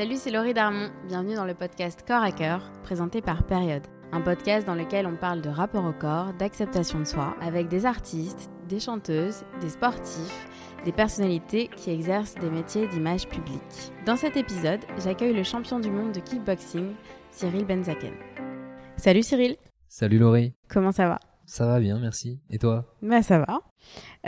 [0.00, 0.88] Salut, c'est Laurie Darmon.
[1.08, 3.82] Bienvenue dans le podcast Corps à Cœur, présenté par Période.
[4.12, 7.84] Un podcast dans lequel on parle de rapport au corps, d'acceptation de soi, avec des
[7.84, 10.48] artistes, des chanteuses, des sportifs,
[10.86, 13.92] des personnalités qui exercent des métiers d'image publique.
[14.06, 16.94] Dans cet épisode, j'accueille le champion du monde de kickboxing,
[17.30, 18.14] Cyril Benzaken.
[18.96, 19.58] Salut Cyril.
[19.86, 20.54] Salut Laurie.
[20.70, 21.18] Comment ça va?
[21.50, 22.38] Ça va bien, merci.
[22.48, 23.58] Et toi Bah ça va.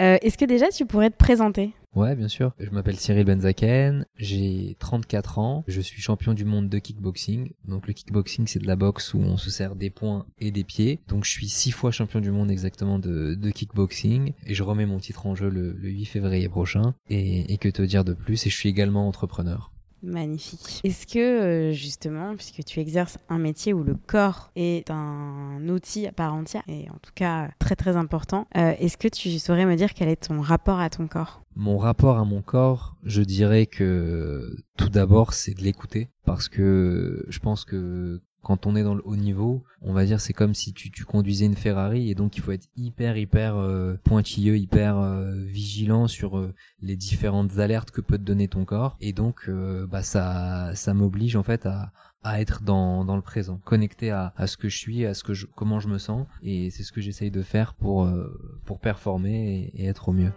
[0.00, 1.72] Euh, Est-ce que déjà tu pourrais te présenter?
[1.94, 2.52] Ouais, bien sûr.
[2.58, 7.52] Je m'appelle Cyril Benzaken, j'ai 34 ans, je suis champion du monde de kickboxing.
[7.64, 10.64] Donc le kickboxing, c'est de la boxe où on se sert des poings et des
[10.64, 10.98] pieds.
[11.06, 14.86] Donc je suis six fois champion du monde exactement de, de kickboxing et je remets
[14.86, 16.94] mon titre en jeu le, le 8 février prochain.
[17.08, 18.46] Et, et que te dire de plus?
[18.46, 19.71] Et je suis également entrepreneur.
[20.02, 20.80] Magnifique.
[20.84, 26.06] Est-ce que euh, justement, puisque tu exerces un métier où le corps est un outil
[26.06, 29.64] à part entière, et en tout cas très très important, euh, est-ce que tu saurais
[29.64, 31.42] me dire quel est ton rapport à ton corps?
[31.54, 37.24] Mon rapport à mon corps, je dirais que tout d'abord c'est de l'écouter parce que
[37.28, 40.54] je pense que quand on est dans le haut niveau, on va dire c'est comme
[40.54, 44.56] si tu, tu conduisais une Ferrari et donc il faut être hyper hyper euh, pointilleux,
[44.56, 49.12] hyper euh, vigilant sur euh, les différentes alertes que peut te donner ton corps et
[49.12, 51.92] donc euh, bah ça ça m'oblige en fait à
[52.24, 55.24] à être dans, dans le présent, connecté à, à ce que je suis, à ce
[55.24, 58.60] que je, comment je me sens, et c'est ce que j'essaye de faire pour, euh,
[58.64, 60.32] pour performer et, et être au mieux.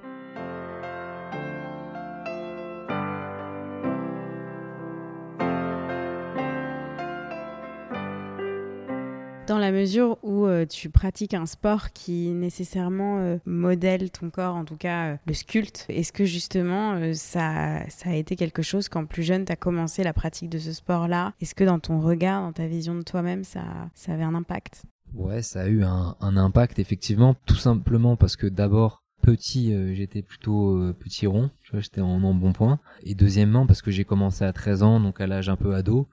[9.76, 14.76] Mesure où euh, tu pratiques un sport qui nécessairement euh, modèle ton corps, en tout
[14.78, 19.24] cas euh, le sculpte, est-ce que justement euh, ça, a été quelque chose quand plus
[19.24, 21.34] jeune tu as commencé la pratique de ce sport-là?
[21.42, 23.64] Est-ce que dans ton regard, dans ta vision de toi-même, ça,
[24.08, 24.84] avait un impact?
[25.14, 30.94] Ouais, ça a eu un, impact effectivement, tout simplement parce que d'abord petit, j'étais plutôt
[31.00, 35.22] petit rond, j'étais en embonpoint, et deuxièmement parce que j'ai commencé à 13 ans, donc
[35.22, 36.08] à l'âge un peu ado,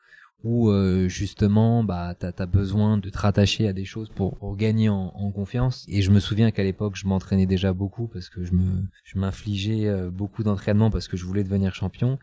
[0.44, 4.88] où euh, justement bah t'as as besoin de te rattacher à des choses pour, gagner
[4.88, 5.84] en, en confiance.
[5.88, 9.18] Et je me souviens qu'à l'époque je m'entraînais déjà beaucoup parce que je me je
[9.18, 12.18] m'infligeais euh, beaucoup d'entraînement parce que je voulais devenir champion.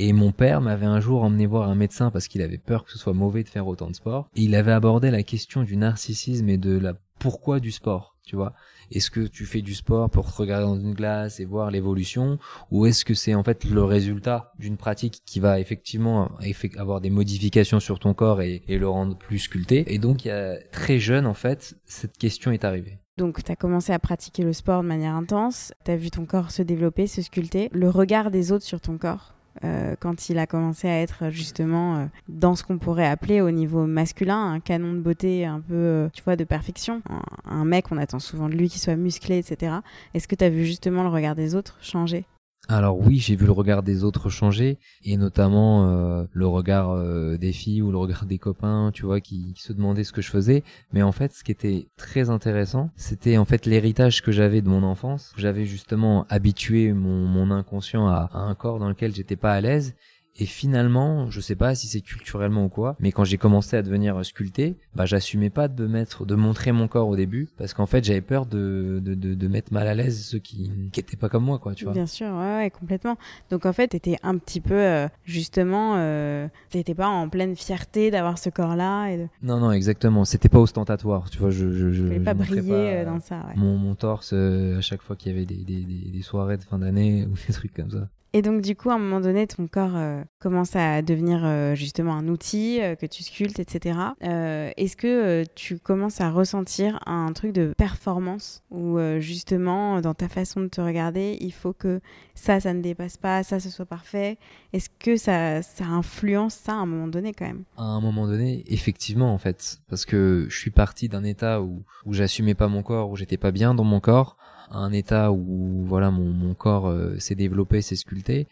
[0.00, 2.92] Et mon père m'avait un jour emmené voir un médecin parce qu'il avait peur que
[2.92, 4.30] ce soit mauvais de faire autant de sport.
[4.36, 8.36] Et il avait abordé la question du narcissisme et de la pourquoi du sport tu
[8.36, 8.52] vois.
[8.92, 12.38] Est-ce que tu fais du sport pour te regarder dans une glace et voir l'évolution
[12.70, 17.00] ou est-ce que c'est en fait le résultat d'une pratique qui va effectivement effe- avoir
[17.00, 19.92] des modifications sur ton corps et, le rendre plus sculpté?
[19.92, 20.28] Et donc
[20.70, 22.98] très jeune en fait cette question est arrivée.
[23.16, 26.24] Donc, tu as commencé à pratiquer le sport de manière intense, tu as vu ton
[26.24, 27.68] corps se développer, se sculpter.
[27.72, 29.34] Le regard des autres sur ton corps,
[29.64, 33.50] euh, quand il a commencé à être justement euh, dans ce qu'on pourrait appeler au
[33.50, 37.02] niveau masculin, un canon de beauté un peu, euh, tu vois, de perfection.
[37.10, 39.76] Un, un mec, on attend souvent de lui qu'il soit musclé, etc.
[40.14, 42.24] Est-ce que tu as vu justement le regard des autres changer?
[42.70, 47.38] Alors oui, j'ai vu le regard des autres changer et notamment euh, le regard euh,
[47.38, 50.28] des filles ou le regard des copains, tu vois, qui, se demandaient ce que je
[50.28, 50.62] faisais.
[50.92, 54.68] Mais en fait, ce qui était très intéressant, c'était en fait l'héritage que j'avais de
[54.68, 55.32] mon enfance.
[55.38, 59.62] J'avais justement habitué mon, mon inconscient à, à un corps dans lequel j'étais pas à
[59.62, 59.94] l'aise.
[60.38, 63.82] Et finalement, je sais pas si c'est culturellement ou quoi, mais quand j'ai commencé à
[63.82, 67.86] devenir sculpté, bah j'assumais pas de mettre, de montrer mon corps au début, parce qu'en
[67.86, 71.16] fait j'avais peur de, de, de, de mettre mal à l'aise ceux qui, qui étaient
[71.16, 71.92] pas comme moi, quoi, tu vois.
[71.92, 73.16] Bien sûr, ouais, ouais, complètement.
[73.50, 77.56] Donc en fait, tu étais un petit peu, euh, justement, euh, t'étais pas en pleine
[77.56, 79.26] fierté d'avoir ce corps-là de...
[79.42, 80.24] Non, non, exactement.
[80.24, 81.50] C'était pas ostentatoire, tu vois.
[81.50, 83.38] Je, je, je, je pas briller pas, euh, dans ça.
[83.38, 83.54] Ouais.
[83.56, 86.56] mon, mon torse euh, à chaque fois qu'il y avait des, des, des, des soirées
[86.58, 88.08] de fin d'année ou des trucs comme ça.
[88.34, 91.74] Et donc, du coup, à un moment donné, ton corps euh, commence à devenir euh,
[91.74, 93.98] justement un outil euh, que tu sculptes, etc.
[94.20, 100.60] Est-ce que tu commences à ressentir un truc de performance où justement, dans ta façon
[100.60, 102.00] de te regarder, il faut que
[102.34, 104.38] ça, ça ne dépasse pas, ça, ce soit parfait?
[104.72, 107.64] Est-ce que ça, ça influence ça à un moment donné quand même?
[107.76, 111.84] À un moment donné, effectivement, en fait, parce que je suis parti d'un état où,
[112.04, 114.36] où j'assumais pas mon corps, où j'étais pas bien dans mon corps,
[114.70, 118.46] un état où voilà mon, mon corps euh, s'est développé, s'est sculpté,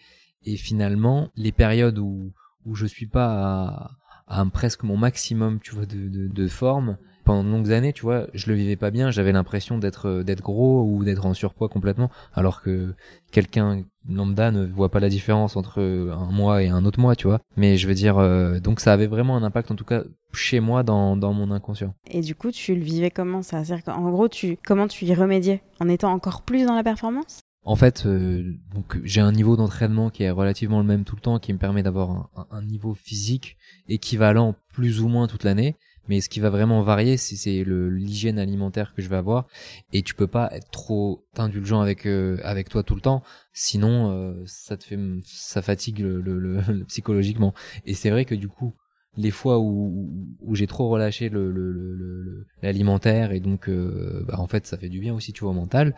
[0.44, 2.32] et finalement les périodes où
[2.64, 3.96] où je suis pas
[4.26, 6.96] à, à presque mon maximum, tu vois, de, de, de forme
[7.26, 10.22] pendant de longues années, tu vois, je le vivais pas bien, j'avais l'impression d'être euh,
[10.22, 12.94] d'être gros ou d'être en surpoids complètement, alors que
[13.32, 17.26] quelqu'un lambda ne voit pas la différence entre un mois et un autre mois, tu
[17.26, 17.40] vois.
[17.56, 20.60] Mais je veux dire, euh, donc ça avait vraiment un impact, en tout cas chez
[20.60, 21.94] moi, dans, dans mon inconscient.
[22.10, 23.64] Et du coup, tu le vivais comment ça?
[23.64, 25.62] C'est-à-dire qu'en gros, tu, comment tu y remédiais?
[25.80, 27.40] En étant encore plus dans la performance?
[27.64, 31.20] En fait, euh, donc j'ai un niveau d'entraînement qui est relativement le même tout le
[31.20, 33.56] temps, qui me permet d'avoir un niveau physique
[33.88, 35.74] équivalent plus ou moins toute l'année.
[36.08, 39.46] Mais ce qui va vraiment varier, c'est le l'hygiène alimentaire que je vais avoir.
[39.92, 43.22] Et tu peux pas être trop indulgent avec euh, avec toi tout le temps,
[43.52, 47.54] sinon euh, ça te fait ça fatigue le, le, le psychologiquement.
[47.84, 48.74] Et c'est vrai que du coup,
[49.16, 54.66] les fois où, où j'ai trop relâché le l'alimentaire et donc euh, bah en fait
[54.66, 55.94] ça fait du bien aussi tu vois au mental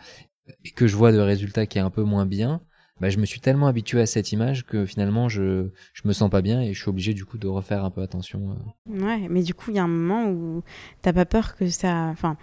[0.65, 2.61] et que je vois de résultats qui est un peu moins bien
[2.99, 6.29] bah, je me suis tellement habitué à cette image que finalement je je me sens
[6.29, 8.55] pas bien et je suis obligé du coup de refaire un peu attention.
[8.89, 9.05] Euh.
[9.05, 10.63] Ouais, mais du coup il y a un moment où
[11.01, 12.37] t'as pas peur que ça, enfin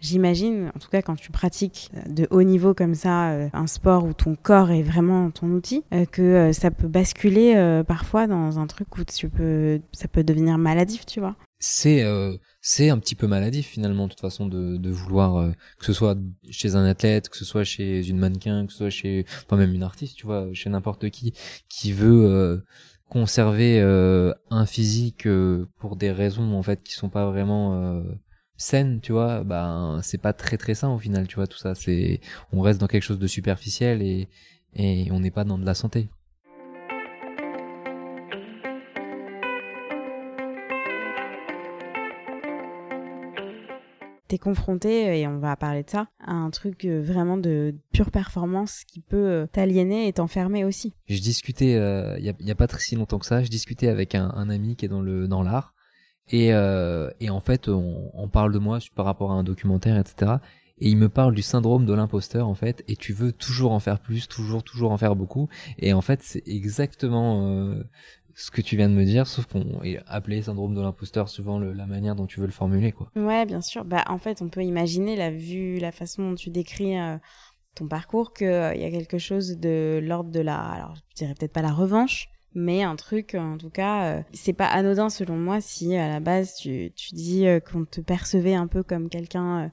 [0.00, 4.04] J'imagine, en tout cas quand tu pratiques de haut niveau comme ça, euh, un sport
[4.04, 7.54] où ton corps est vraiment ton outil, euh, que ça peut basculer
[7.86, 11.36] parfois dans un truc où tu peux, ça peut devenir maladif, tu vois.
[11.64, 12.02] C'est
[12.64, 15.92] c'est un petit peu maladif finalement de toute façon de, de vouloir euh, que ce
[15.92, 16.16] soit
[16.48, 19.74] chez un athlète que ce soit chez une mannequin que ce soit chez enfin même
[19.74, 21.34] une artiste tu vois chez n'importe qui
[21.68, 22.58] qui veut euh,
[23.08, 25.26] conserver euh, un physique
[25.78, 28.00] pour des raisons en fait qui sont pas vraiment
[28.56, 31.74] saines tu vois ben c'est pas très très sain au final tu vois tout ça
[31.74, 32.20] c'est
[32.52, 34.28] on reste dans quelque chose de superficiel et
[34.74, 36.08] et on n'est pas dans de la santé
[44.38, 48.10] confronté, euh, et on va parler de ça, à un truc euh, vraiment de pure
[48.10, 50.94] performance qui peut euh, t'aliéner et t'enfermer aussi.
[51.06, 51.72] Je discutais,
[52.18, 54.84] il y, a, pas très si longtemps que ça, je discutais avec un, ami qui
[54.84, 55.74] est dans le dans l'art,
[56.30, 60.34] et, et en fait, on, parle de moi par rapport à un documentaire, etc.
[60.78, 63.80] Et il me parle du syndrome de l'imposteur en fait, et tu veux toujours en
[63.80, 65.48] faire plus, toujours, toujours en faire beaucoup.
[65.78, 67.74] Et en fait, c'est exactement
[68.34, 71.58] ce que tu viens de me dire, sauf qu'on est appelé syndrome de l'imposteur suivant
[71.58, 73.10] la manière dont tu veux le formuler, quoi.
[73.16, 73.84] Ouais, bien sûr.
[73.84, 77.18] Bah, en fait, on peut imaginer la vue, la façon dont tu décris euh,
[77.74, 81.34] ton parcours, qu'il euh, y a quelque chose de l'ordre de la, alors je dirais
[81.38, 85.36] peut-être pas la revanche, mais un truc, en tout cas, euh, c'est pas anodin selon
[85.36, 89.70] moi si à la base tu, tu dis qu'on te percevait un peu comme quelqu'un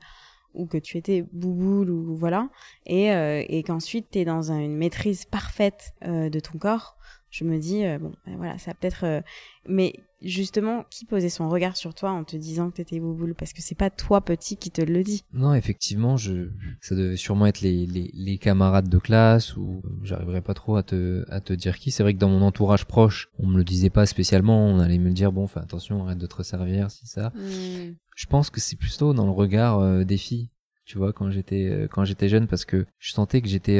[0.53, 2.49] ou que tu étais bouboule ou voilà,
[2.85, 3.09] et,
[3.49, 6.97] et qu'ensuite tu es dans une maîtrise parfaite de ton corps
[7.29, 9.21] je me dis euh, bon ben voilà ça peut-être euh,
[9.67, 13.35] mais justement qui posait son regard sur toi en te disant que t'étais bouboule?
[13.35, 15.23] Parce que c'est pas toi petit qui te le dit.
[15.33, 16.49] Non effectivement je
[16.81, 20.83] ça devait sûrement être les, les, les camarades de classe ou j'arriverais pas trop à
[20.83, 21.91] te à te dire qui.
[21.91, 24.65] C'est vrai que dans mon entourage proche on me le disait pas spécialement.
[24.65, 27.31] On allait me le dire bon fais attention arrête de te resservir si ça.
[27.35, 27.95] Hmm.
[28.15, 30.49] je pense que c'est plutôt dans le regard euh, des filles
[30.85, 33.79] tu vois quand j'étais quand j'étais jeune parce que je sentais que j'étais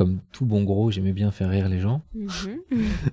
[0.00, 2.00] comme tout bon gros, j'aimais bien faire rire les gens.
[2.14, 2.60] Mhm.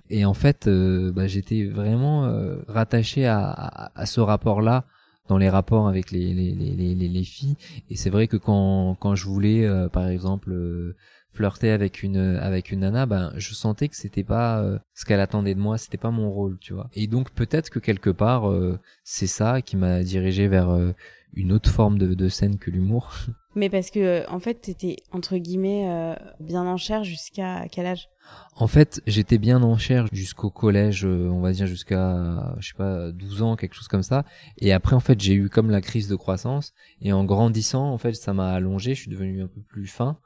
[0.09, 4.85] et en fait, euh, bah, j'étais vraiment euh, rattaché à, à, ce rapport-là
[5.27, 7.57] dans les rapports avec les, les, les, les, filles.
[7.89, 10.95] Et c'est vrai que quand, quand je voulais, euh, par exemple,
[11.33, 14.63] flirter avec une avec une nana, ben je sentais que c'était pas
[14.93, 16.89] ce qu'elle attendait de moi, c'était pas mon rôle, tu vois.
[16.93, 18.49] Et donc peut-être que quelque part,
[19.03, 20.69] c'est ça qui m'a dirigé vers
[21.33, 23.11] une autre forme de, de scène que l'humour.
[23.57, 27.87] Mais parce que, euh, en fait, t'étais, entre guillemets, euh, bien en chair jusqu'à quel
[27.87, 28.07] âge?
[28.55, 32.77] En fait, j'étais bien en chair jusqu'au collège, euh, on va dire jusqu'à, je sais
[32.77, 34.25] pas, 12 ans, quelque chose comme ça.
[34.59, 36.73] Et après, en fait, j'ai eu comme la crise de croissance.
[37.01, 40.19] Et en grandissant, en fait, ça m'a allongé, je suis devenu un peu plus fin.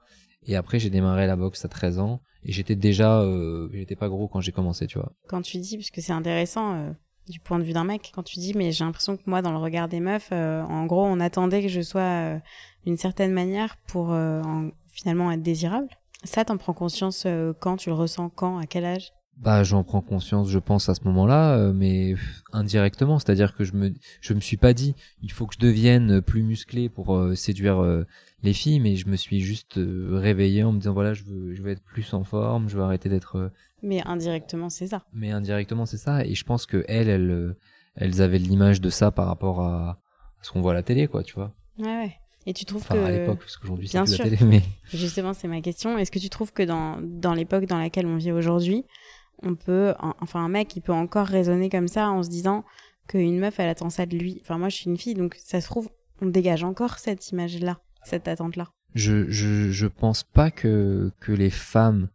[0.45, 2.21] Et après, j'ai démarré la boxe à 13 ans.
[2.44, 3.24] Et j'étais déjà,
[3.71, 5.13] j'étais pas gros quand j'ai commencé, tu vois.
[5.30, 6.95] Quand tu dis, puisque c'est intéressant,
[7.31, 9.51] du point de vue d'un mec, quand tu dis, mais j'ai l'impression que moi, dans
[9.51, 12.39] le regard des meufs, en gros, on attendait que je sois
[12.85, 14.41] d'une certaine manière pour euh,
[14.87, 15.89] finalement être désirable.
[16.23, 17.77] Ça, t'en prends conscience euh, quand?
[17.77, 19.11] Tu le ressens quand, à quel âge?
[19.37, 22.15] Bah j'en prends conscience je pense à ce moment-là euh, mais
[22.53, 23.17] indirectement.
[23.19, 26.43] C'est-à-dire que je me je me suis pas dit il faut que je devienne plus
[26.43, 28.05] musclé pour séduire
[28.43, 31.61] les filles mais je me suis juste réveillé en me disant voilà je veux je
[31.61, 33.51] veux être plus en forme je veux arrêter d'être
[33.83, 35.03] mais indirectement c'est ça.
[35.13, 36.23] mais indirectement c'est ça.
[36.25, 37.55] Et je pense que elles elles
[37.95, 40.00] elles avaient l'image de ça par rapport à,
[40.41, 41.53] ce qu'on voit à la télé quoi tu vois.
[41.79, 42.13] Ouais ouais.
[42.47, 44.61] Et tu trouves enfin, que à l'époque, parce qu'aujourd'hui c'est la télé, mais
[44.91, 45.97] justement c'est ma question.
[45.97, 48.83] Est-ce que tu trouves que dans dans l'époque dans laquelle on vit aujourd'hui,
[49.43, 52.63] on peut, enfin un mec, il peut encore raisonner comme ça en se disant
[53.07, 54.39] qu'une meuf elle attend ça de lui.
[54.41, 55.89] Enfin moi je suis une fille, donc ça se trouve
[56.21, 58.69] on dégage encore cette image-là, cette attente-là.
[58.93, 62.10] Je je je pense pas que que les femmes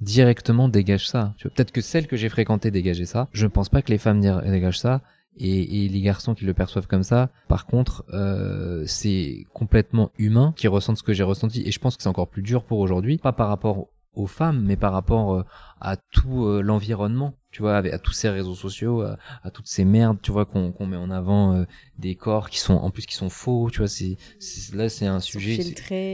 [0.00, 1.34] directement dégagent ça.
[1.40, 3.28] Peut-être que celles que j'ai fréquentées dégageaient ça.
[3.32, 5.00] Je pense pas que les femmes dégagent ça
[5.38, 7.30] et, et, les garçons qui le perçoivent comme ça.
[7.48, 11.96] Par contre, euh, c'est complètement humain qui ressentent ce que j'ai ressenti et je pense
[11.96, 15.34] que c'est encore plus dur pour aujourd'hui, pas par rapport aux femmes, mais par rapport
[15.34, 15.44] euh,
[15.80, 20.18] à tout euh, l'environnement, tu vois, à tous ces réseaux sociaux, à, toutes ces merdes,
[20.22, 21.64] tu vois, qu'on met en avant euh,
[21.98, 24.16] des corps qui sont en plus qui sont faux, tu vois, c'est
[24.72, 25.62] là c'est un sujet,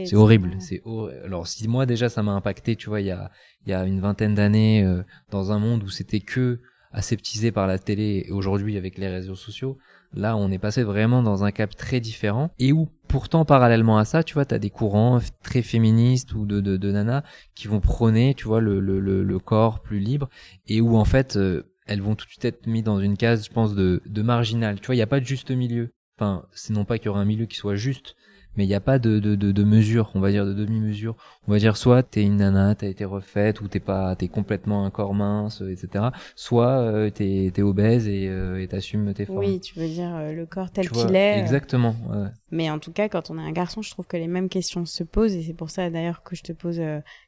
[0.05, 0.81] c'est horrible, c'est
[1.23, 3.31] alors si moi déjà ça m'a impacté, tu vois, il y a
[3.65, 4.85] il y a une vingtaine d'années
[5.29, 6.59] dans un monde où c'était que
[6.91, 9.77] aseptisé par la télé et aujourd'hui avec les réseaux sociaux.
[10.13, 14.05] Là, on est passé vraiment dans un cap très différent et où pourtant parallèlement à
[14.05, 17.79] ça, tu vois, t'as des courants très féministes ou de, de, de nanas qui vont
[17.79, 20.29] prôner, tu vois, le, le, le, corps plus libre
[20.67, 23.45] et où en fait euh, elles vont tout de suite être mises dans une case,
[23.45, 24.79] je pense, de, de marginal.
[24.79, 25.91] Tu vois, il n'y a pas de juste milieu.
[26.17, 28.15] Enfin, c'est non pas qu'il y aura un milieu qui soit juste,
[28.55, 31.15] mais il n'y a pas de, de, de, de, mesure, on va dire de demi-mesure.
[31.47, 34.85] On va dire soit t'es une nana, t'as été refaite, ou t'es pas, t'es complètement
[34.85, 36.05] un corps mince, etc.
[36.35, 39.39] Soit euh, t'es es obèse et euh, t'assumes tes formes.
[39.39, 41.39] Oui, tu veux dire euh, le corps tel qu'il est.
[41.39, 41.95] Exactement.
[42.09, 42.27] Ouais.
[42.51, 44.85] Mais en tout cas, quand on est un garçon, je trouve que les mêmes questions
[44.85, 46.81] se posent, et c'est pour ça d'ailleurs que je te pose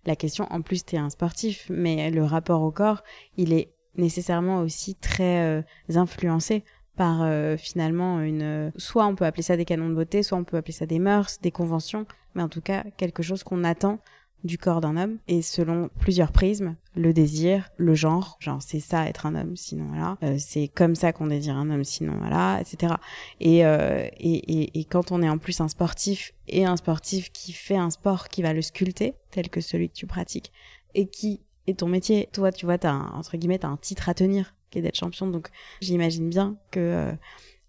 [0.05, 0.47] la question.
[0.51, 3.03] En plus, t'es un sportif, mais le rapport au corps,
[3.37, 5.63] il est nécessairement aussi très
[5.95, 6.63] influencé
[6.95, 10.43] par euh, finalement une soit on peut appeler ça des canons de beauté soit on
[10.43, 12.05] peut appeler ça des mœurs des conventions
[12.35, 13.99] mais en tout cas quelque chose qu'on attend
[14.43, 19.07] du corps d'un homme et selon plusieurs prismes le désir le genre genre c'est ça
[19.07, 22.59] être un homme sinon voilà euh, c'est comme ça qu'on désire un homme sinon voilà
[22.59, 22.95] etc
[23.39, 27.31] et, euh, et, et, et quand on est en plus un sportif et un sportif
[27.31, 30.51] qui fait un sport qui va le sculpter tel que celui que tu pratiques
[30.95, 34.09] et qui est ton métier toi tu vois t'as un, entre guillemets t'as un titre
[34.09, 35.27] à tenir qui d'être champion.
[35.27, 35.49] Donc
[35.81, 37.11] j'imagine bien que euh,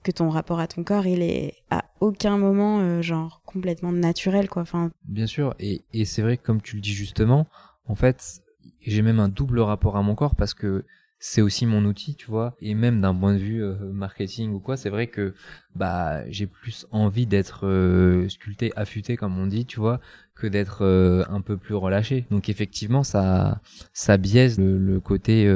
[0.02, 4.48] que ton rapport à ton corps, il est à aucun moment euh, genre complètement naturel
[4.48, 4.62] quoi.
[4.62, 4.90] Enfin.
[5.04, 7.46] Bien sûr, et et c'est vrai que comme tu le dis justement,
[7.86, 8.40] en fait,
[8.80, 10.84] j'ai même un double rapport à mon corps parce que
[11.24, 12.56] c'est aussi mon outil, tu vois.
[12.60, 15.34] Et même d'un point de vue euh, marketing ou quoi, c'est vrai que
[15.76, 20.00] bah j'ai plus envie d'être sculpté, affûté comme on dit, tu vois,
[20.34, 20.84] que d'être
[21.30, 22.26] un peu plus relâché.
[22.30, 23.60] Donc effectivement, ça
[23.92, 25.50] ça biaise le, le côté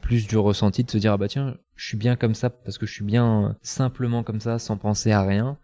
[0.00, 2.78] plus du ressenti de se dire ah bah tiens je suis bien comme ça parce
[2.78, 5.58] que je suis bien simplement comme ça sans penser à rien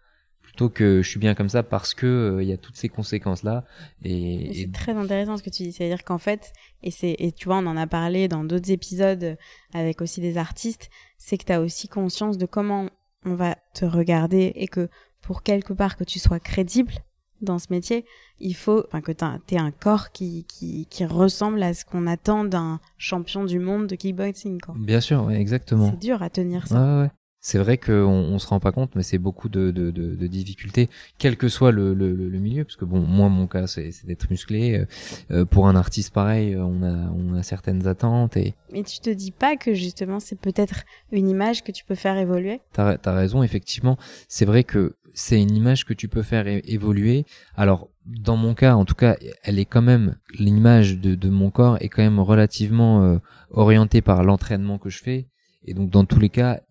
[0.53, 2.87] plutôt que je suis bien comme ça parce que euh, il y a toutes ces
[2.87, 3.65] conséquences là
[4.03, 7.15] et, c'est très intéressant ce que tu dis c'est à dire qu'en fait et c'est
[7.17, 9.35] et tu vois on en a parlé dans d'autres épisodes
[9.73, 12.87] avec aussi des artistes c'est que tu as aussi conscience de comment
[13.25, 14.89] on va te regarder et que
[15.21, 16.93] pour quelque part que tu sois crédible
[17.41, 18.05] dans ce métier,
[18.39, 22.45] il faut que tu aies un corps qui, qui, qui ressemble à ce qu'on attend
[22.45, 24.61] d'un champion du monde de kickboxing.
[24.61, 24.75] Quoi.
[24.77, 25.91] Bien sûr, exactement.
[25.91, 26.81] C'est dur à tenir ça.
[26.81, 27.11] Ouais, ouais
[27.45, 30.27] c'est vrai qu'on on se rend pas compte, mais c'est beaucoup de, de, de, de,
[30.27, 33.91] difficultés, quel que soit le, le, le, milieu, parce que bon, moi mon cas c'est
[34.05, 34.79] d'être musclé.
[34.79, 34.85] Euh,
[35.31, 38.53] euh, pour un artiste pareil, on a on a certaines attentes et.
[38.71, 42.17] Mais tu te dis pas que justement c'est peut-être une image que tu peux faire
[42.17, 42.61] évoluer?
[42.71, 43.97] T'as as raison, effectivement,
[44.29, 47.25] c'est vrai que c'est une image que tu peux faire évoluer.
[47.57, 51.51] Alors dans mon cas, en tout cas, elle est quand même l'image de, de mon
[51.51, 53.17] corps est quand même relativement euh,
[53.51, 55.27] orientée par l'entraînement que je fais.
[55.65, 56.61] Et donc dans tous les cas,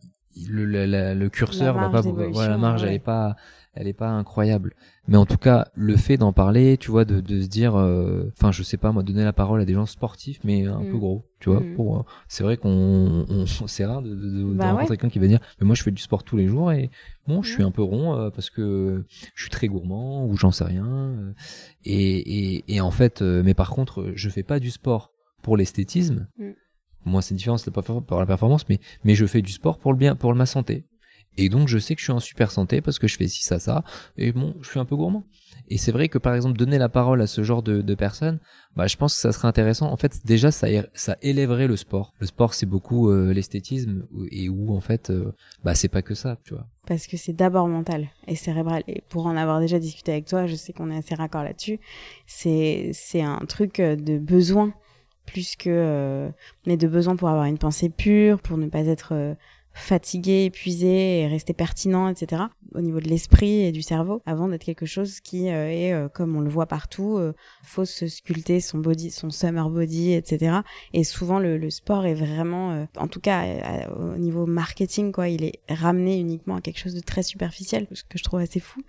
[0.49, 3.37] le, le curseur va pas voilà, la marge elle est pas
[3.75, 4.75] elle est pas incroyable
[5.09, 8.31] mais en tout cas le fait d'en parler tu vois de, de se dire euh,
[8.37, 10.93] enfin je sais pas moi donner la parole à des gens sportifs mais un peu
[10.93, 10.99] mm.
[10.99, 11.75] gros tu vois mm.
[11.75, 15.27] pour euh, c'est vrai qu'on on, c'est rare de, de, bah rencontrer quelqu'un qui va
[15.27, 16.91] dire mais moi je fais du sport tous les jours et
[17.27, 20.51] bon je suis un peu rond euh, parce que je suis très gourmand ou j'en
[20.51, 21.35] sais rien
[21.85, 25.13] et, et, et en fait mais par contre je fais pas du sport
[25.43, 26.51] pour l'esthétisme mm.
[27.05, 29.99] Moi, c'est différent, c'est pour la performance, mais, mais je fais du sport pour le
[29.99, 30.85] bien, pour ma santé.
[31.39, 33.43] Et donc, je sais que je suis en super santé parce que je fais ci,
[33.43, 33.85] ça, ça.
[34.19, 35.25] Et bon, je suis un peu gourmand.
[35.69, 38.39] Et c'est vrai que, par exemple, donner la parole à ce genre de, de personnes,
[38.77, 39.91] bah, je pense que ça serait intéressant.
[39.91, 42.13] En fait, déjà, ça, ça élèverait le sport.
[42.19, 45.33] Le sport, c'est beaucoup euh, l'esthétisme et où, en fait, euh,
[45.65, 46.67] bah, c'est pas que ça, tu vois.
[46.87, 48.83] Parce que c'est d'abord mental et cérébral.
[48.87, 51.81] Et pour en avoir déjà discuté avec toi, je sais qu'on est assez raccord là-dessus.
[52.27, 54.75] C'est, c'est un truc euh, de besoin
[55.27, 56.31] plus que euh,
[56.67, 59.35] mais de besoin pour avoir une pensée pure, pour ne pas être euh,
[59.73, 62.43] fatigué, épuisé et rester pertinent, etc.
[62.75, 66.37] Au niveau de l'esprit et du cerveau, avant d'être quelque chose qui euh, est, comme
[66.37, 67.19] on le voit partout,
[67.63, 70.59] faut se sculpter son body, son summer body, etc.
[70.93, 73.45] Et souvent le, le sport est vraiment, en tout cas
[73.99, 78.05] au niveau marketing, quoi, il est ramené uniquement à quelque chose de très superficiel, ce
[78.05, 78.83] que je trouve assez fou.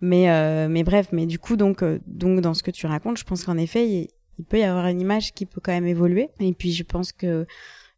[0.00, 3.44] Mais mais bref, mais du coup donc donc dans ce que tu racontes, je pense
[3.44, 6.30] qu'en effet il peut y avoir une image qui peut quand même évoluer.
[6.40, 7.46] Et puis je pense que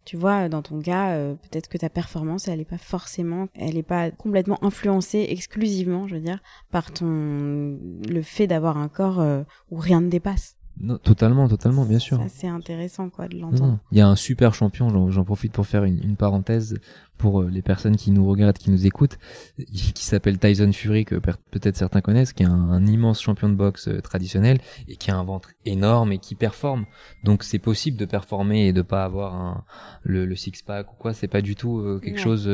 [0.04, 3.74] tu vois, dans ton cas, euh, peut-être que ta performance, elle n'est pas forcément, elle
[3.74, 7.78] n'est pas complètement influencée exclusivement, je veux dire, par ton
[8.08, 10.56] le fait d'avoir un corps euh, où rien ne dépasse.
[10.80, 12.24] Non, totalement, totalement, bien sûr.
[12.28, 13.78] C'est intéressant, quoi, de l'entendre.
[13.92, 16.78] Il y a un super champion, j'en profite pour faire une, une parenthèse
[17.20, 19.18] pour euh, les personnes qui nous regardent, qui nous écoutent,
[19.58, 23.88] qui s'appelle Tyson Fury, que peut-être certains connaissent, qui est un, immense champion de boxe
[23.88, 24.58] euh, traditionnel
[24.88, 26.86] et qui a un ventre énorme et qui performe.
[27.22, 29.64] Donc c'est possible de performer et de pas avoir un,
[30.02, 31.12] le, le six-pack ou quoi.
[31.12, 32.50] C'est pas du tout euh, quelque chose,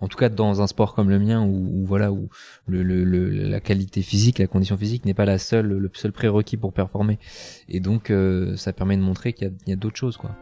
[0.00, 2.28] en tout cas dans un sport comme le mien où, voilà où
[2.66, 6.56] le, le, la qualité physique, la condition physique n'est pas la seule, le seul prérequis
[6.56, 7.18] pour performer.
[7.68, 8.12] Et donc
[8.56, 10.36] ça permet de montrer qu'il y a, a d'autres choses quoi.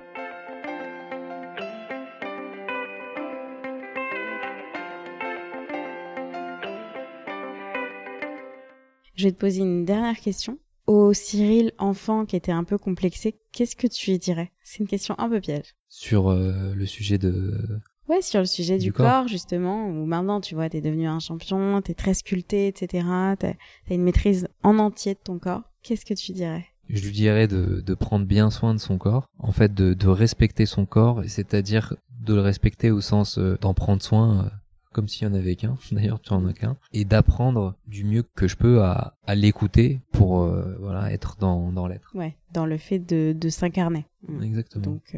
[9.16, 10.58] Je vais te poser une dernière question.
[10.86, 14.52] Au Cyril enfant qui était un peu complexé, qu'est-ce que tu lui dirais?
[14.62, 15.74] C'est une question un peu piège.
[15.88, 17.80] Sur euh, le sujet de...
[18.08, 21.80] Ouais, sur le sujet du, corps, justement, où maintenant, tu vois, t'es devenu un champion,
[21.82, 23.04] t'es très sculpté, etc.
[23.36, 23.54] T'as
[23.90, 25.62] as une maîtrise en entier de ton corps.
[25.82, 26.66] Qu'est-ce que tu dirais?
[26.88, 30.06] Je lui dirais de, de, prendre bien soin de son corps, en fait de, de
[30.06, 34.50] respecter son corps, c'est-à-dire de le respecter au sens euh, d'en prendre soin euh,
[34.96, 38.22] comme s'il y en avait qu'un, d'ailleurs tu en as qu'un, et d'apprendre du mieux
[38.22, 42.10] que je peux à, à l'écouter pour euh, voilà être dans, dans l'être.
[42.14, 44.06] Ouais, dans le fait de, de s'incarner.
[44.26, 44.42] Mm.
[44.42, 44.84] Exactement.
[44.84, 45.16] Donc,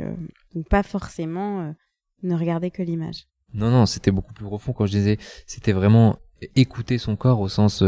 [0.52, 1.72] donc pas forcément
[2.24, 3.28] ne regarder que l'image.
[3.54, 6.18] Non, non, c'était beaucoup plus profond quand je disais, c'était vraiment
[6.56, 7.84] écouter son corps au sens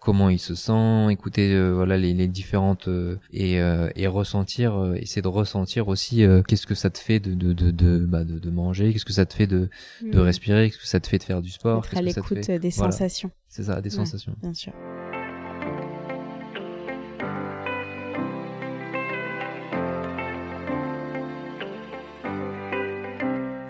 [0.00, 4.94] comment il se sent, écouter euh, voilà les, les différentes euh, et, euh, et ressentir,
[4.96, 8.38] essayer de ressentir aussi qu'est-ce que ça te fait de de de de, bah, de,
[8.38, 9.68] de manger, qu'est-ce que ça te fait de
[10.02, 10.22] de mm.
[10.22, 13.30] respirer, qu'est-ce que ça te fait de faire du sport, Être à l'écoute des sensations.
[13.48, 14.34] C'est ça, des sensations.
[14.40, 14.72] Bien sûr.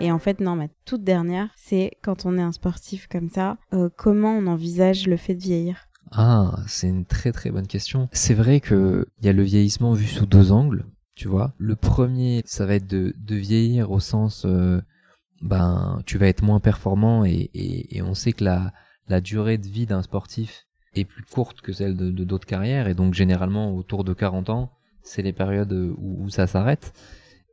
[0.00, 3.58] Et en fait, non, ma toute dernière, c'est quand on est un sportif comme ça,
[3.96, 5.87] comment on envisage le fait de vieillir?
[6.12, 8.08] Ah, c'est une très très bonne question.
[8.12, 11.52] C'est vrai que il y a le vieillissement vu sous deux angles, tu vois.
[11.58, 14.80] Le premier, ça va être de, vieillir au sens, euh,
[15.42, 18.72] ben, tu vas être moins performant et, on sait que la,
[19.08, 22.94] la durée de vie d'un sportif est plus courte que celle de d'autres carrières et
[22.94, 24.70] donc généralement autour de 40 ans,
[25.02, 26.92] c'est les périodes où, où ça s'arrête.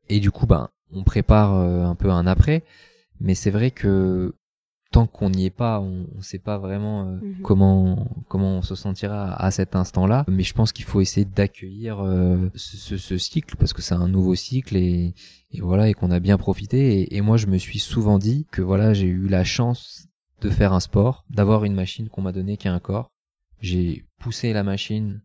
[0.09, 2.63] Et du coup, ben, on prépare euh, un peu un après.
[3.19, 4.35] Mais c'est vrai que
[4.91, 7.41] tant qu'on n'y est pas, on ne sait pas vraiment euh, mhm.
[7.41, 10.25] comment comment on se sentira à, cet instant-là.
[10.27, 14.07] Mais je pense qu'il faut essayer d'accueillir euh, ce, ce, cycle parce que c'est un
[14.07, 15.13] nouveau cycle et,
[15.51, 17.01] et voilà et qu'on a bien profité.
[17.01, 20.07] Et, et, moi, je me suis souvent dit que voilà, j'ai eu la chance
[20.41, 23.09] de faire un sport, d'avoir une machine qu'on m'a donnée qui a un corps.
[23.59, 25.21] J'ai poussé la machine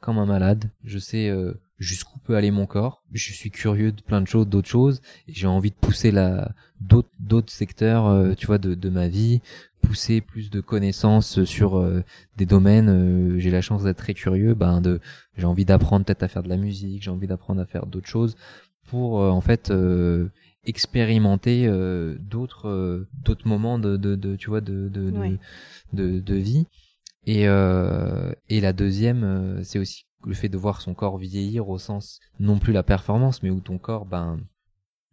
[0.00, 0.70] comme un malade.
[0.84, 3.02] Je sais euh, jusqu'où peut aller mon corps.
[3.12, 5.00] Je suis curieux de plein de choses, d'autres choses.
[5.28, 9.08] Et j'ai envie de pousser la d'autres d'autres secteurs, euh, tu vois, de, de ma
[9.08, 9.40] vie,
[9.82, 12.02] pousser plus de connaissances sur euh,
[12.36, 12.88] des domaines.
[12.88, 14.54] Euh, j'ai la chance d'être très curieux.
[14.54, 15.00] Ben de,
[15.36, 17.02] j'ai envie d'apprendre peut-être à faire de la musique.
[17.02, 18.36] J'ai envie d'apprendre à faire d'autres choses
[18.88, 19.72] pour en fait
[20.64, 21.68] expérimenter
[22.20, 25.10] d'autres d'autres moments de, de, de, tu vois de de,
[25.92, 26.66] de, de, vie.
[27.26, 32.20] Et, et la deuxième, c'est aussi le fait de voir son corps vieillir au sens
[32.40, 34.40] non plus la performance, mais où ton corps ben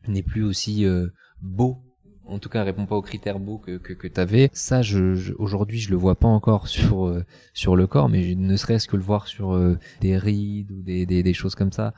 [0.07, 1.07] n'est plus aussi euh,
[1.41, 1.83] beau.
[2.25, 4.49] En tout cas, répond pas aux critères beaux que que, que t'avais.
[4.53, 8.55] Ça, je, aujourd'hui, je le vois pas encore sur euh, sur le corps, mais ne
[8.55, 11.93] serait-ce que le voir sur euh, des rides ou des, des, des choses comme ça.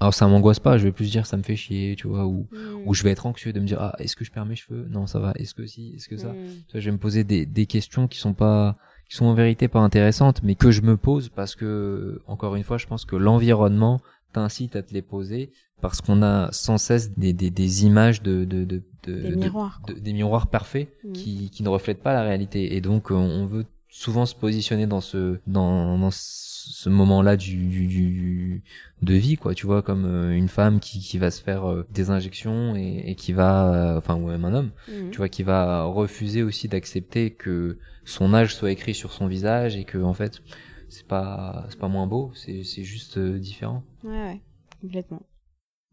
[0.00, 2.48] Alors ça m'angoisse pas, je vais plus dire ça me fait chier, tu vois, ou
[2.52, 2.86] mm.
[2.86, 4.86] ou je vais être anxieux de me dire ah est-ce que je perds mes cheveux?
[4.90, 5.32] Non, ça va.
[5.36, 6.32] Est-ce que si Est-ce que ça?
[6.32, 6.46] Mm.
[6.74, 8.76] Je vais me poser des des questions qui sont pas
[9.08, 12.62] qui sont en vérité pas intéressantes, mais que je me pose parce que, encore une
[12.62, 14.00] fois, je pense que l'environnement
[14.32, 18.44] t'incite à te les poser parce qu'on a sans cesse des, des, des images de,
[18.44, 21.12] de, de, de des, miroirs, des miroirs parfaits mmh.
[21.12, 22.76] qui, qui ne reflètent pas la réalité.
[22.76, 26.47] Et donc, on veut souvent se positionner dans ce dans, dans ce
[26.88, 28.62] moment-là du, du, du,
[29.02, 29.54] de vie quoi.
[29.54, 33.04] Tu vois comme euh, une femme qui, qui va se faire euh, des injections et,
[33.06, 35.10] et qui va euh, enfin ou même un homme mmh.
[35.10, 39.76] tu vois qui va refuser aussi d'accepter que son âge soit écrit sur son visage
[39.76, 40.40] et que en fait
[40.88, 43.84] c'est pas c'est pas moins beau c'est c'est juste différent.
[44.04, 44.40] Ouais, ouais
[44.80, 45.22] complètement.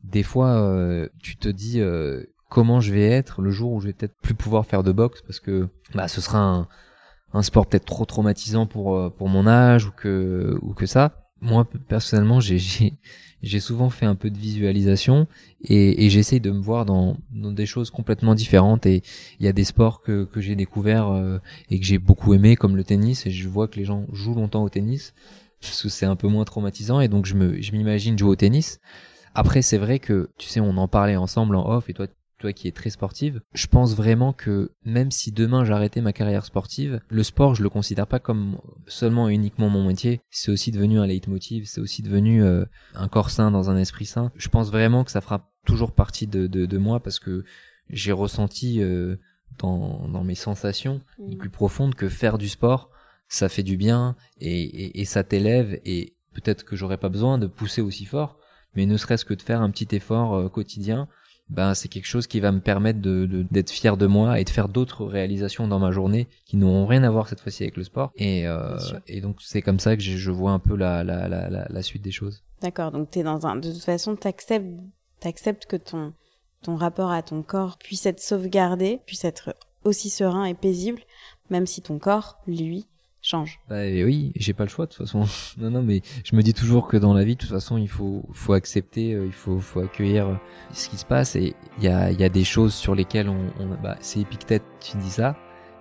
[0.04, 1.82] Des fois tu te dis
[2.50, 5.22] comment je vais être le jour où je vais peut-être plus pouvoir faire de boxe
[5.22, 6.68] parce que bah ce sera un
[7.36, 11.30] un sport peut-être trop traumatisant pour euh, pour mon âge ou que ou que ça.
[11.42, 12.60] Moi personnellement, j'ai
[13.44, 15.28] j'ai souvent fait un peu de visualisation
[15.62, 19.04] et, et j'essaye de me voir dans, dans des choses complètement différentes et
[19.40, 21.38] il y a des sports que, que j'ai découvert euh,
[21.70, 24.34] et que j'ai beaucoup aimé comme le tennis et je vois que les gens jouent
[24.34, 25.14] longtemps au tennis
[25.62, 28.36] parce que c'est un peu moins traumatisant et donc je me je m'imagine jouer au
[28.36, 28.80] tennis.
[29.36, 32.08] Après c'est vrai que tu sais on en parlait ensemble en off et toi
[32.46, 36.46] toi qui es très sportive, je pense vraiment que même si demain j'arrêtais ma carrière
[36.46, 40.72] sportive, le sport je le considère pas comme seulement et uniquement mon métier, c'est aussi
[40.72, 44.32] devenu un leitmotiv, c'est aussi devenu euh, un corps sain dans un esprit sain.
[44.36, 47.44] Je pense vraiment que ça fera toujours partie de, de, de moi parce que
[47.90, 49.16] j'ai ressenti euh,
[49.58, 52.92] dans, dans mes sensations les plus profondes que faire du sport,
[53.28, 57.40] ça fait du bien et, et, et ça t'élève et peut-être que j'aurais pas besoin
[57.40, 58.38] de pousser aussi fort,
[58.76, 61.08] mais ne serait-ce que de faire un petit effort euh, quotidien
[61.50, 64.50] ben c'est quelque chose qui va me permettre de d'être fier de moi et de
[64.50, 67.84] faire d'autres réalisations dans ma journée qui n'auront rien à voir cette fois-ci avec le
[67.84, 68.12] sport.
[68.16, 68.78] Et euh,
[69.08, 72.02] et donc c'est comme ça que je vois un peu la la la la, suite
[72.02, 72.44] des choses.
[72.62, 74.80] D'accord, donc tu es dans un de toute façon t'acceptes
[75.20, 76.14] t'acceptes que ton
[76.62, 81.02] ton rapport à ton corps puisse être sauvegardé, puisse être aussi serein et paisible
[81.50, 82.88] même si ton corps lui
[83.26, 83.60] change.
[83.70, 85.26] Bah oui, j'ai pas le choix de toute façon.
[85.58, 87.90] non non, mais je me dis toujours que dans la vie, de toute façon, il
[87.90, 90.40] faut faut accepter, il faut faut accueillir
[90.72, 93.30] ce qui se passe et il y a il y a des choses sur lesquelles
[93.30, 93.38] on,
[93.82, 95.36] bah c'est Épictète qui dit ça,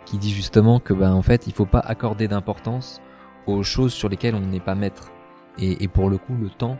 [0.04, 3.00] qui dit justement que bah en fait, il faut pas accorder d'importance
[3.46, 5.11] aux choses sur lesquelles on n'est pas maître.
[5.59, 6.78] Et, et pour le coup, le temps,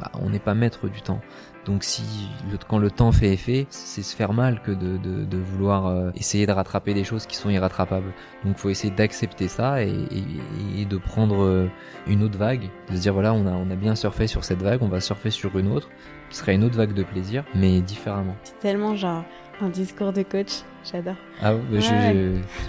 [0.00, 1.20] bah, on n'est pas maître du temps.
[1.64, 2.02] Donc si
[2.50, 5.86] le, quand le temps fait effet, c'est se faire mal que de, de, de vouloir
[5.86, 8.12] euh, essayer de rattraper des choses qui sont irrattrapables.
[8.44, 11.68] Donc faut essayer d'accepter ça et, et, et, de prendre euh,
[12.06, 14.60] une autre vague, de se dire voilà on a, on a bien surfé sur cette
[14.60, 15.88] vague, on va surfer sur une autre,
[16.30, 18.34] qui serait une autre vague de plaisir, mais différemment.
[18.42, 19.24] C'est tellement genre
[19.60, 21.14] un discours de coach, j'adore.
[21.40, 21.80] Ah ouais, je,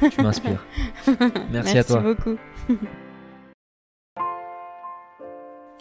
[0.01, 0.63] je, tu m'inspires.
[1.07, 1.19] Merci,
[1.51, 2.01] Merci à toi.
[2.01, 2.37] Merci beaucoup.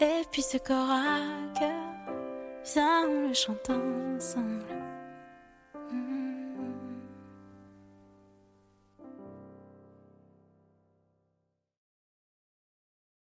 [0.00, 1.71] Et puis ce corps à cœur,
[2.64, 4.91] viens on le chante ensemble.